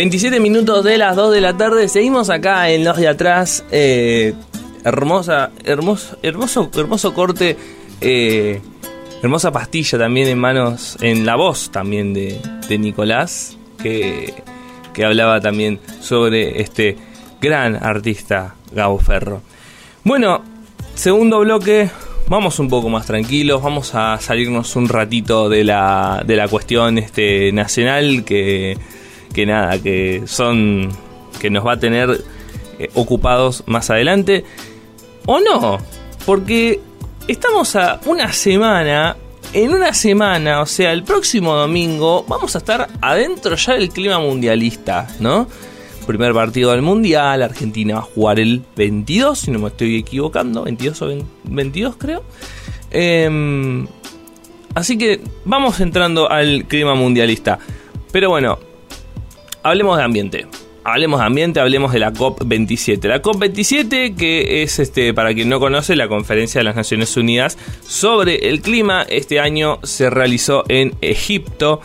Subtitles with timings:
[0.00, 1.86] 27 minutos de las 2 de la tarde.
[1.86, 3.66] Seguimos acá en los de atrás.
[3.70, 4.32] Eh,
[4.82, 7.58] hermosa, hermoso, hermoso, hermoso corte.
[8.00, 8.62] Eh,
[9.22, 14.32] hermosa pastilla también en manos, en la voz también de, de Nicolás, que,
[14.94, 16.96] que hablaba también sobre este
[17.38, 19.42] gran artista Gabo Ferro.
[20.02, 20.42] Bueno,
[20.94, 21.90] segundo bloque,
[22.26, 26.96] vamos un poco más tranquilos, vamos a salirnos un ratito de la, de la cuestión
[26.96, 28.78] este, nacional que,
[29.32, 30.88] que nada, que son,
[31.40, 32.22] que nos va a tener
[32.78, 34.44] eh, ocupados más adelante.
[35.26, 35.78] ¿O no?
[36.26, 36.80] Porque
[37.28, 39.16] estamos a una semana,
[39.52, 44.18] en una semana, o sea, el próximo domingo, vamos a estar adentro ya del clima
[44.18, 45.46] mundialista, ¿no?
[46.06, 50.64] Primer partido del Mundial, Argentina va a jugar el 22, si no me estoy equivocando,
[50.64, 51.08] 22 o
[51.44, 52.24] 22 creo.
[52.90, 53.86] Em,
[54.74, 57.60] así que vamos entrando al clima mundialista.
[58.10, 58.58] Pero bueno,
[59.62, 60.46] hablemos de ambiente
[60.84, 63.08] hablemos de ambiente, hablemos de la COP27.
[63.08, 67.58] La COP27, que es, este, para quien no conoce, la conferencia de las Naciones Unidas
[67.86, 71.80] sobre el clima, este año se realizó en Egipto,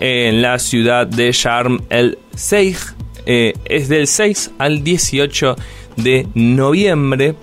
[0.00, 2.78] en la ciudad de Sharm el Sheikh.
[3.24, 5.54] Eh, es del 6 al 18
[5.96, 7.36] de noviembre.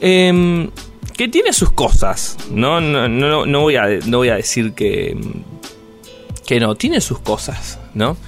[0.00, 0.68] Em,
[1.16, 2.82] que tiene sus cosas, ¿no?
[2.82, 5.16] No, no, no, voy, a, no voy a decir que,
[6.46, 8.18] que no, tiene sus cosas, ¿no?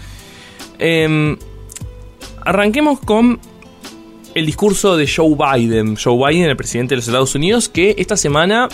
[0.79, 1.37] Eh,
[2.45, 3.41] arranquemos con
[4.35, 5.97] el discurso de Joe Biden.
[5.97, 8.69] Joe Biden, el presidente de los Estados Unidos, que esta semana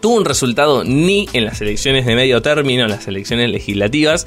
[0.00, 4.26] tuvo un resultado ni en las elecciones de medio término, en las elecciones legislativas,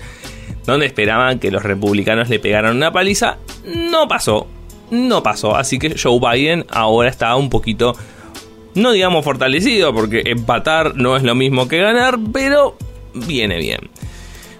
[0.66, 3.38] donde esperaban que los republicanos le pegaran una paliza.
[3.66, 4.48] No pasó,
[4.92, 5.56] no pasó.
[5.56, 7.96] Así que Joe Biden ahora está un poquito,
[8.76, 12.78] no digamos fortalecido, porque empatar no es lo mismo que ganar, pero
[13.14, 13.90] viene bien.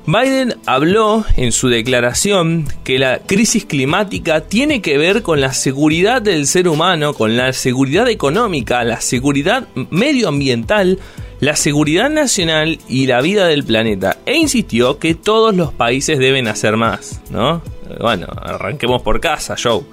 [0.06, 6.22] Biden habló en su declaración que la crisis climática tiene que ver con la seguridad
[6.22, 11.00] del ser humano, con la seguridad económica, la seguridad medioambiental,
[11.40, 14.18] la seguridad nacional y la vida del planeta.
[14.26, 17.62] E insistió que todos los países deben hacer más, ¿no?
[18.00, 19.84] Bueno, arranquemos por casa, Joe.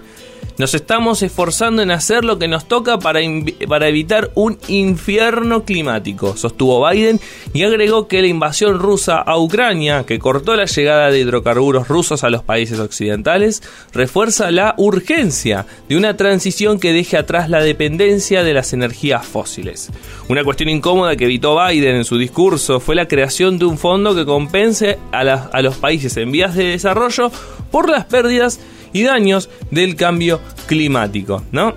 [0.61, 3.21] Nos estamos esforzando en hacer lo que nos toca para,
[3.67, 7.19] para evitar un infierno climático, sostuvo Biden
[7.55, 12.25] y agregó que la invasión rusa a Ucrania, que cortó la llegada de hidrocarburos rusos
[12.25, 13.63] a los países occidentales,
[13.95, 19.91] refuerza la urgencia de una transición que deje atrás la dependencia de las energías fósiles.
[20.29, 24.15] Una cuestión incómoda que evitó Biden en su discurso fue la creación de un fondo
[24.15, 27.33] que compense a, a los países en vías de desarrollo
[27.71, 28.61] por las pérdidas
[28.93, 31.75] y daños del cambio climático, ¿no?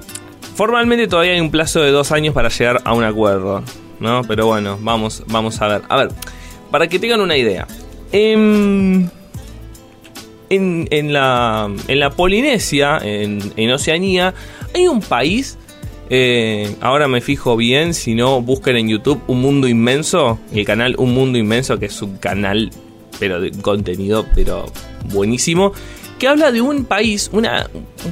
[0.56, 3.63] Formalmente todavía hay un plazo de dos años para llegar a un acuerdo,
[4.00, 4.22] ¿no?
[4.28, 5.81] Pero bueno, vamos, vamos a ver.
[5.90, 6.09] A ver,
[6.69, 7.68] para que tengan una idea.
[8.12, 9.09] En,
[10.50, 14.35] en, la, en la Polinesia, en, Oceanía,
[14.75, 15.57] hay un país
[16.09, 20.96] eh, ahora me fijo bien, si no, busquen en YouTube Un Mundo Inmenso, el canal
[21.00, 22.69] Un Mundo Inmenso, que es un canal,
[23.19, 24.66] pero de contenido, pero
[25.06, 25.73] buenísimo
[26.23, 27.45] que habla de un país, un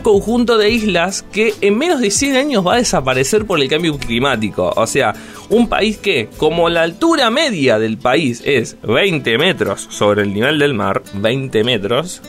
[0.01, 3.97] conjunto de islas que en menos de 100 años va a desaparecer por el cambio
[3.97, 4.73] climático.
[4.75, 5.15] O sea,
[5.49, 10.59] un país que, como la altura media del país es 20 metros sobre el nivel
[10.59, 12.21] del mar, 20 metros,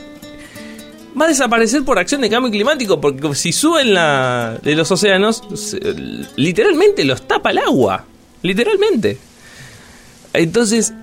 [1.21, 5.43] va a desaparecer por acción de cambio climático, porque si suben la, de los océanos,
[6.37, 8.05] literalmente los tapa el agua.
[8.41, 9.17] Literalmente.
[10.31, 10.93] Entonces,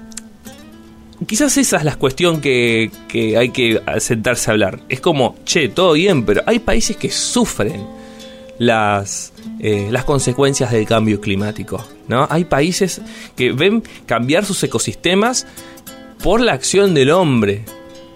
[1.27, 2.91] quizás esa es la cuestión que,
[3.37, 4.81] hay que sentarse a hablar.
[4.89, 7.87] Es como, che, todo bien, pero hay países que sufren
[8.59, 11.85] las, eh, las consecuencias del cambio climático.
[12.09, 12.27] ¿no?
[12.31, 13.01] Hay países
[13.37, 15.47] que ven cambiar sus ecosistemas
[16.23, 17.65] por la acción del hombre.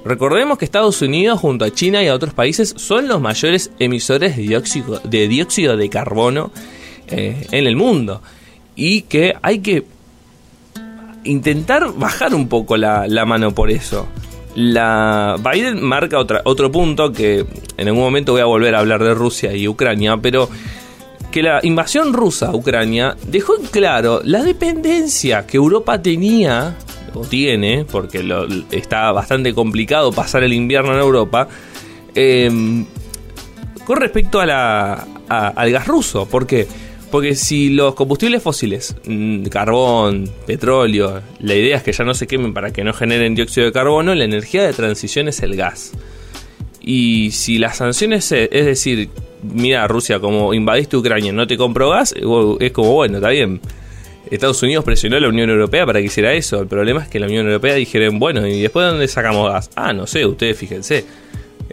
[0.04, 4.36] Recordemos que Estados Unidos junto a China y a otros países son los mayores emisores
[4.36, 6.50] de dióxido de, dióxido de carbono
[7.08, 8.20] eh, en el mundo.
[8.76, 9.84] Y que hay que
[11.24, 14.06] intentar bajar un poco la, mano por eso.
[14.54, 17.44] La Biden marca otro punto que
[17.76, 20.48] en algún momento voy a volver a hablar de Rusia y Ucrania, pero
[21.32, 26.76] que la invasión rusa a Ucrania dejó en claro la dependencia que Europa tenía
[27.12, 28.24] o tiene, porque
[28.70, 31.48] está bastante complicado pasar el invierno en Europa,
[32.14, 32.84] em,
[33.84, 36.28] con respecto a la, al gas ruso.
[36.30, 36.66] porque
[37.14, 42.26] porque si los combustibles fósiles, mm, carbón, petróleo, la idea es que ya no se
[42.26, 45.92] quemen para que no generen dióxido de carbono, la energía de transición es el gas.
[46.80, 49.10] Y si las sanciones, es decir,
[49.44, 52.16] mira Rusia, como invadiste Ucrania, no te compro gas,
[52.58, 53.60] es como bueno, está bien.
[54.28, 56.60] Estados Unidos presionó a la Unión Europea para que hiciera eso.
[56.60, 59.70] El problema es que la Unión Europea dijeron, bueno, ¿y después de dónde sacamos gas?
[59.76, 61.04] Ah, no sé, ustedes fíjense.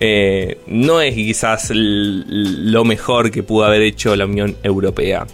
[0.03, 5.27] Eh, no es quizás lo mejor que pudo haber hecho la Unión Europea.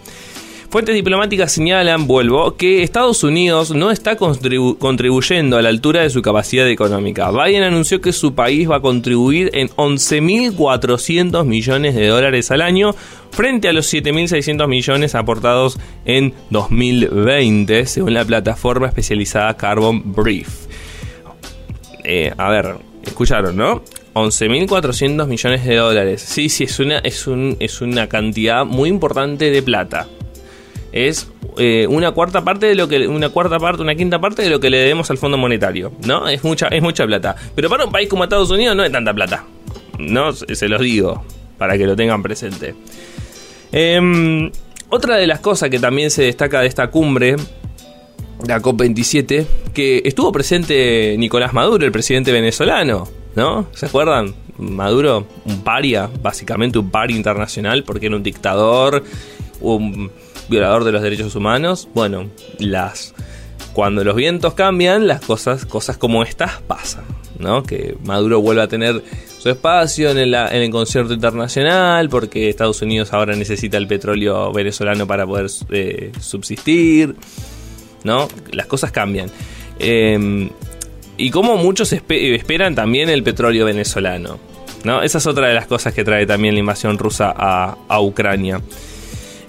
[0.69, 6.21] Fuentes diplomáticas señalan, vuelvo, que Estados Unidos no está contribuyendo a la altura de su
[6.21, 7.31] capacidad económica.
[7.31, 12.93] Biden anunció que su país va a contribuir en 11.400 millones de dólares al año
[13.31, 20.49] frente a los 7.600 millones aportados en 2020, según la plataforma especializada Carbon Brief.
[22.03, 22.75] Eh, a ver,
[23.05, 23.81] escucharon, ¿no?
[24.19, 26.21] 11.400 millones de dólares.
[26.21, 30.07] Sí, sí, es una, es, un, es una cantidad muy importante de plata
[30.91, 34.49] es eh, una cuarta parte de lo que una cuarta parte, una quinta parte de
[34.49, 36.27] lo que le debemos al Fondo Monetario, ¿no?
[36.27, 39.13] Es mucha es mucha plata, pero para un país como Estados Unidos no es tanta
[39.13, 39.45] plata.
[39.99, 41.23] No se los digo
[41.57, 42.75] para que lo tengan presente.
[43.71, 44.51] Em,
[44.89, 47.35] otra de las cosas que también se destaca de esta cumbre
[48.45, 53.67] la COP27, que estuvo presente Nicolás Maduro, el presidente venezolano, ¿no?
[53.73, 54.33] ¿Se acuerdan?
[54.57, 59.03] Maduro, un paria, básicamente un paria internacional, porque era un dictador,
[59.61, 60.11] un
[60.49, 61.87] violador de los derechos humanos.
[61.93, 63.13] Bueno, las
[63.73, 67.03] cuando los vientos cambian, las cosas, cosas como estas pasan,
[67.37, 67.61] ¿no?
[67.61, 69.03] Que Maduro vuelve a tener
[69.37, 74.51] su espacio en el, en el concierto internacional, porque Estados Unidos ahora necesita el petróleo
[74.51, 77.15] venezolano para poder eh, subsistir,
[78.03, 78.27] ¿no?
[78.51, 79.29] Las cosas cambian.
[79.77, 80.49] Em,
[81.17, 84.39] y como muchos esperan también el petróleo venezolano,
[84.83, 85.01] ¿no?
[85.01, 88.61] Esa es otra de las cosas que trae también la invasión rusa a, a Ucrania.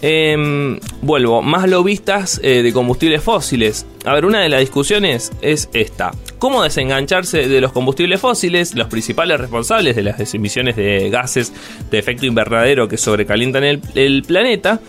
[0.01, 3.85] Em, vuelvo, más lobistas eh, de combustibles fósiles.
[4.05, 6.13] A ver, una de las discusiones es esta.
[6.39, 11.53] ¿Cómo desengancharse de los combustibles fósiles, los principales responsables de las emisiones de gases
[11.91, 14.81] de efecto invernadero que sobrecalientan el, planeta?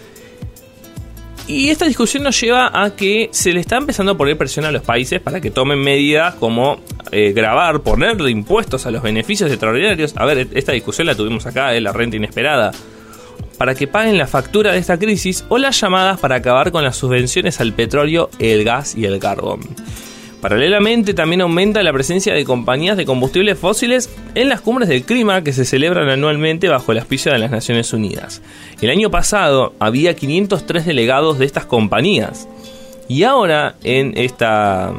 [1.50, 4.72] Y esta discusión nos lleva a que se le está empezando a poner presión a
[4.72, 6.80] los países para que tomen medidas como
[7.12, 10.14] eh, grabar, ponerle impuestos a los beneficios extraordinarios.
[10.16, 12.72] A ver, esta discusión la tuvimos acá, eh, la renta inesperada
[13.58, 16.96] para que paguen la factura de esta crisis o las llamadas para acabar con las
[16.96, 19.62] subvenciones al petróleo, el gas y el carbón.
[20.42, 25.44] Paralelamente también aumenta la presencia de compañías de combustibles fósiles en las cumbres del clima
[25.44, 28.42] que se celebran anualmente bajo el auspicio de las Naciones Unidas.
[28.82, 32.48] El año pasado había 503 delegados de estas compañías
[33.10, 34.94] y ahora en esta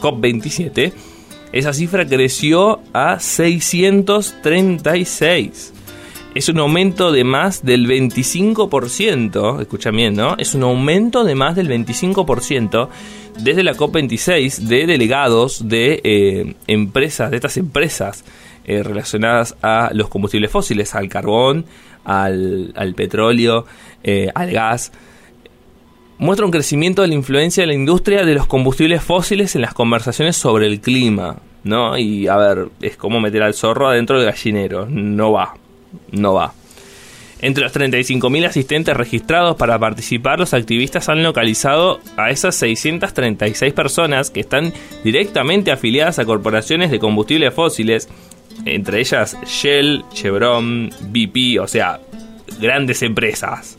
[0.00, 0.94] COP27
[1.52, 5.74] esa cifra creció a 636
[6.36, 10.36] es un aumento de más del 25%, escucha bien, ¿no?
[10.36, 12.88] Es un aumento de más del 25%
[13.38, 18.24] desde la COP26 de delegados de eh, empresas, de estas empresas
[18.66, 21.64] eh, relacionadas a los combustibles fósiles, al carbón,
[22.04, 23.64] al, petróleo,
[24.04, 24.92] eh, al gas.
[26.18, 29.72] Muestra un crecimiento de la influencia de la industria de los combustibles fósiles en las
[29.72, 31.96] conversaciones sobre el clima, ¿no?
[31.96, 35.54] Y a ver, es como meter al zorro adentro del gallinero, no va
[36.10, 36.52] no va.
[37.40, 44.30] Entre los 35.000 asistentes registrados para participar, los activistas han localizado a esas 636 personas
[44.30, 44.72] que están
[45.04, 48.08] directamente afiliadas a corporaciones de combustibles fósiles,
[48.64, 52.00] entre ellas Shell, Chevron, BP, o sea,
[52.58, 53.76] grandes empresas,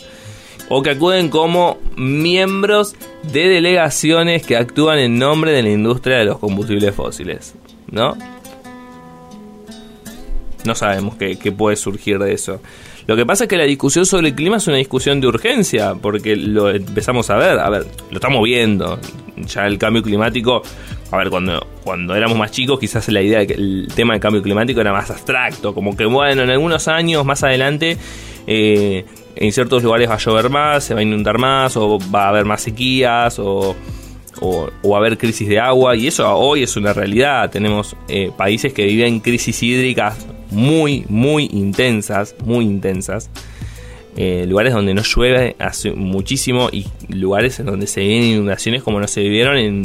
[0.69, 6.25] o que acuden como miembros de delegaciones que actúan en nombre de la industria de
[6.25, 7.55] los combustibles fósiles,
[7.89, 8.15] ¿no?
[10.65, 12.61] No sabemos qué, puede surgir de eso.
[13.07, 15.95] Lo que pasa es que la discusión sobre el clima es una discusión de urgencia,
[15.95, 18.99] porque lo empezamos a ver, a ver, lo estamos viendo.
[19.37, 20.61] Ya el cambio climático,
[21.11, 24.21] a ver, cuando, cuando éramos más chicos, quizás la idea de que el tema del
[24.21, 27.97] cambio climático era más abstracto, como que bueno, en algunos años más adelante,
[28.45, 32.26] eh, en ciertos lugares va a llover más, se va a inundar más, o va
[32.26, 33.73] a haber más sequías, o,
[34.42, 37.49] o, va a haber crisis de agua, y eso hoy es una realidad.
[37.52, 40.18] Tenemos eh, países que viven crisis hídricas
[40.51, 43.30] muy, muy intensas, muy intensas.
[44.16, 48.99] Eh, lugares donde no llueve hace muchísimo y lugares en donde se viven inundaciones como
[48.99, 49.83] no se vivieron en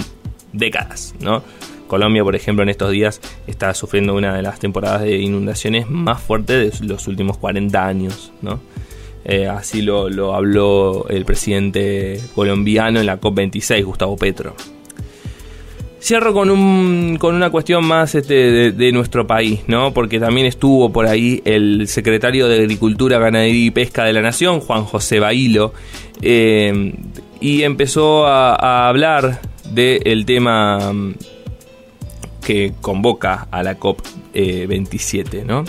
[0.54, 1.42] décadas, ¿no?
[1.86, 6.22] Colombia, por ejemplo, en estos días está sufriendo una de las temporadas de inundaciones más
[6.22, 8.60] fuertes de los últimos 40 años, ¿no?
[9.24, 14.56] Eh, así lo, lo habló el presidente colombiano en la COP26, Gustavo Petro.
[16.02, 19.94] Cierro con, un, con una cuestión más este, de, nuestro país, ¿no?
[19.94, 24.58] Porque también estuvo por ahí el secretario de Agricultura, Ganadería y Pesca de la Nación,
[24.58, 25.72] Juan José Bailo,
[26.20, 26.92] eh,
[27.40, 29.40] y empezó a, hablar
[29.70, 31.14] del tema mm,
[32.44, 35.64] que convoca a la COP27, ¿no?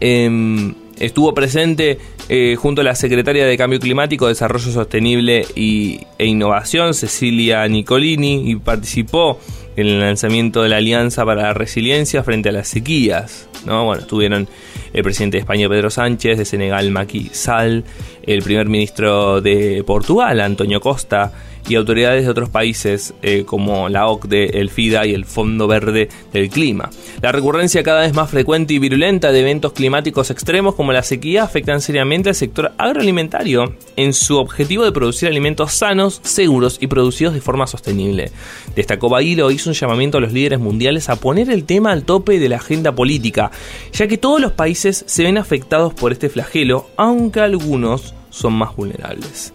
[0.00, 6.26] Em, Estuvo presente eh, junto a la secretaria de Cambio Climático, Desarrollo Sostenible y, e
[6.26, 9.40] Innovación, Cecilia Nicolini, y participó
[9.76, 13.48] en el lanzamiento de la Alianza para la Resiliencia frente a las sequías.
[13.64, 13.86] ¿no?
[13.86, 14.46] Bueno, estuvieron
[14.92, 17.84] el presidente de España, Pedro Sánchez, de Senegal, Macky Sall,
[18.22, 21.32] el primer ministro de Portugal, Antonio Costa,
[21.68, 26.08] y autoridades de otros países eh, como la OCDE, el FIDA y el Fondo Verde
[26.32, 26.90] del Clima.
[27.22, 31.44] La recurrencia cada vez más frecuente y virulenta de eventos climáticos extremos como la sequía
[31.44, 37.34] afectan seriamente al sector agroalimentario en su objetivo de producir alimentos sanos, seguros y producidos
[37.34, 38.30] de forma sostenible.
[38.74, 42.38] Destacó Bailo hizo un llamamiento a los líderes mundiales a poner el tema al tope
[42.38, 43.50] de la agenda política,
[43.92, 48.74] ya que todos los países se ven afectados por este flagelo, aunque algunos son más
[48.74, 49.52] vulnerables.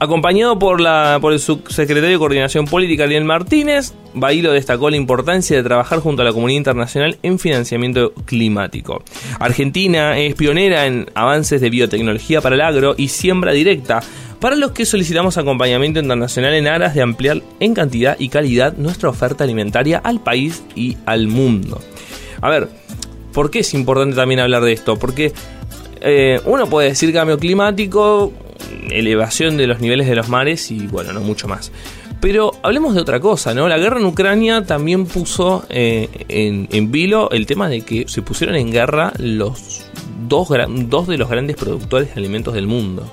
[0.00, 5.56] Acompañado por, la, por el subsecretario de Coordinación Política, Ariel Martínez, Bailo destacó la importancia
[5.56, 9.02] de trabajar junto a la comunidad internacional en financiamiento climático.
[9.40, 14.00] Argentina es pionera en avances de biotecnología para el agro y siembra directa,
[14.38, 19.08] para los que solicitamos acompañamiento internacional en aras de ampliar en cantidad y calidad nuestra
[19.08, 21.80] oferta alimentaria al país y al mundo.
[22.40, 22.68] A ver,
[23.32, 24.96] ¿por qué es importante también hablar de esto?
[24.98, 25.32] Porque
[26.00, 28.32] eh, uno puede decir cambio climático,
[28.90, 31.72] elevación de los niveles de los mares y bueno, no mucho más.
[32.20, 33.68] Pero hablemos de otra cosa, ¿no?
[33.68, 38.56] La guerra en Ucrania también puso eh, en, vilo el tema de que se pusieron
[38.56, 39.82] en guerra los
[40.28, 40.48] dos,
[40.88, 43.08] dos de los grandes productores de alimentos del mundo.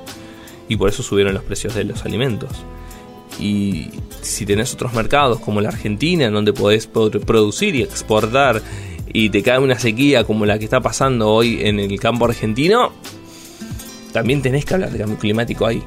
[0.68, 2.50] Y por eso subieron los precios de los alimentos.
[3.40, 3.90] Y
[4.22, 8.64] si tenés otros mercados como la Argentina, en donde podés producir y exportar,
[9.16, 12.92] y te cae una sequía como la que está pasando hoy en el campo argentino,
[14.12, 15.82] también tenés que hablar de cambio climático ahí.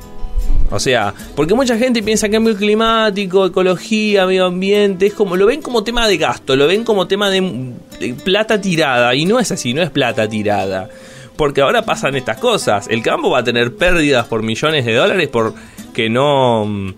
[0.70, 5.60] O sea, porque mucha gente piensa cambio climático, ecología, medio ambiente, es como lo ven
[5.60, 7.74] como tema de gasto, lo ven como tema de,
[8.24, 10.88] plata tirada y no es así, no es plata tirada.
[11.36, 15.28] Porque ahora pasan estas cosas, el campo va a tener pérdidas por millones de dólares
[15.28, 16.94] porque no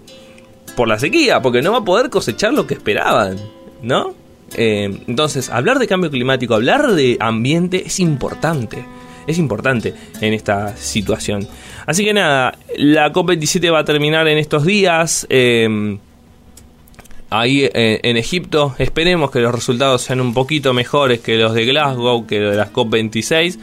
[0.76, 3.36] por la sequía, porque no va a poder cosechar lo que esperaban,
[3.82, 4.19] ¿no?
[4.56, 8.84] Eh, entonces, hablar de cambio climático, hablar de ambiente es importante
[9.26, 11.46] es importante en esta situación.
[11.86, 15.26] Así que nada, la COP27 va a terminar en estos días.
[15.28, 15.98] Em,
[17.30, 18.74] ahí eh, en Egipto.
[18.78, 22.56] Esperemos que los resultados sean un poquito mejores que los de Glasgow, que los de
[22.56, 23.58] las COP26.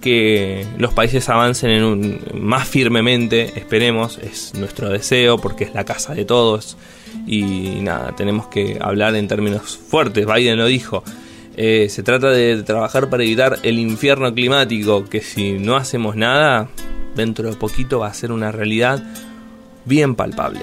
[0.00, 5.84] Que los países avancen en un, más firmemente, esperemos, es nuestro deseo porque es la
[5.84, 6.76] casa de todos.
[7.26, 10.26] Y nada, tenemos que hablar en términos fuertes.
[10.26, 11.02] Biden lo dijo.
[11.56, 16.68] Eh, se trata de trabajar para evitar el infierno climático, que si no hacemos nada,
[17.14, 19.02] dentro de poquito va a ser una realidad
[19.84, 20.60] bien palpable.